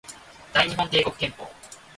[0.51, 1.47] 大日本帝国憲法